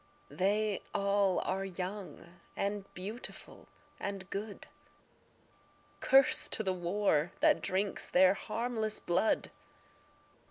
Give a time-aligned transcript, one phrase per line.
[0.31, 3.67] They all are young and beautiful
[3.99, 4.65] and good;
[5.99, 9.51] Curse to the war that drinks their harmless blood.